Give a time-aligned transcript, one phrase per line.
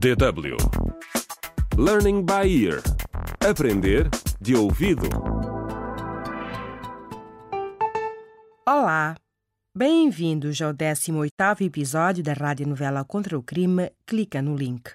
[0.00, 0.56] DW
[1.76, 2.80] Learning by Ear
[3.46, 4.08] Aprender
[4.40, 5.06] de ouvido.
[8.66, 9.14] Olá!
[9.76, 14.90] Bem-vindos ao 18º episódio da radionovela Contra o Crime Clica no link.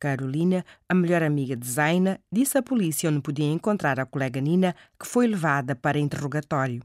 [0.00, 4.74] Carolina, a melhor amiga de Zaina, disse à polícia onde podia encontrar a colega Nina,
[4.98, 6.82] que foi levada para interrogatório.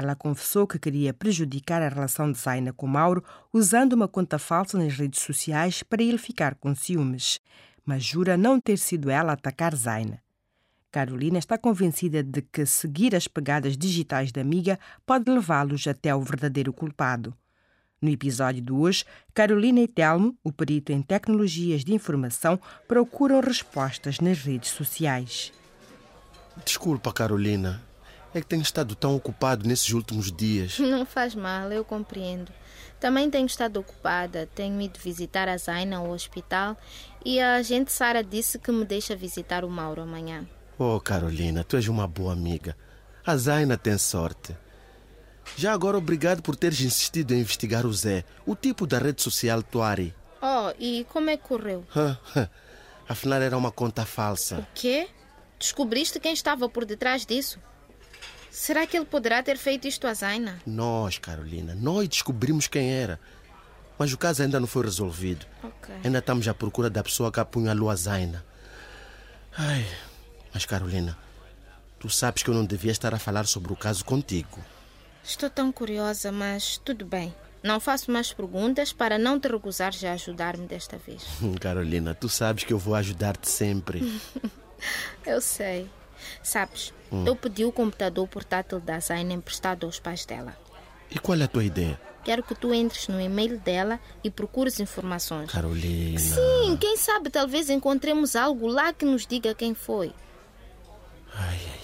[0.00, 3.22] Ela confessou que queria prejudicar a relação de Zaina com Mauro
[3.52, 7.38] usando uma conta falsa nas redes sociais para ele ficar com ciúmes,
[7.84, 10.22] mas jura não ter sido ela a atacar Zaina.
[10.90, 16.22] Carolina está convencida de que seguir as pegadas digitais da amiga pode levá-los até ao
[16.22, 17.34] verdadeiro culpado.
[18.00, 22.58] No episódio de hoje, Carolina e Telmo, o perito em tecnologias de informação,
[22.88, 25.52] procuram respostas nas redes sociais.
[26.64, 27.89] Desculpa, Carolina.
[28.32, 30.78] É que tenho estado tão ocupado nesses últimos dias.
[30.78, 32.52] Não faz mal, eu compreendo.
[33.00, 34.48] Também tenho estado ocupada.
[34.54, 36.76] Tenho ido visitar a Zaina ao hospital
[37.24, 40.46] e a agente Sara disse que me deixa visitar o Mauro amanhã.
[40.78, 42.76] Oh, Carolina, tu és uma boa amiga.
[43.26, 44.56] A Zaina tem sorte.
[45.56, 49.62] Já agora, obrigado por teres insistido em investigar o Zé, o tipo da rede social
[49.62, 50.14] Tuari.
[50.40, 51.84] Oh, e como é que correu?
[53.08, 54.60] Afinal, era uma conta falsa.
[54.60, 55.08] O quê?
[55.58, 57.58] Descobriste quem estava por detrás disso?
[58.50, 60.60] Será que ele poderá ter feito isto a Zaina?
[60.66, 63.20] Nós, Carolina, nós descobrimos quem era.
[63.98, 65.46] Mas o caso ainda não foi resolvido.
[65.62, 65.94] Ok.
[66.02, 68.44] Ainda estamos à procura da pessoa que apunhalou a Zaina.
[69.56, 69.86] Ai,
[70.52, 71.16] mas Carolina,
[71.98, 74.58] tu sabes que eu não devia estar a falar sobre o caso contigo.
[75.22, 77.34] Estou tão curiosa, mas tudo bem.
[77.62, 81.22] Não faço mais perguntas para não te recusares a ajudar-me desta vez.
[81.60, 84.20] Carolina, tu sabes que eu vou ajudar-te sempre.
[85.26, 85.90] Eu sei.
[86.42, 86.92] Sabes,
[87.26, 90.56] eu pedi o computador portátil da Zaina emprestado aos pais dela.
[91.10, 92.00] E qual é a tua ideia?
[92.22, 95.50] Quero que tu entres no e-mail dela e procures informações.
[95.50, 96.18] Carolina.
[96.18, 100.12] Sim, quem sabe talvez encontremos algo lá que nos diga quem foi.
[101.34, 101.79] Ai, ai,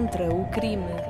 [0.00, 1.09] Contra o crime.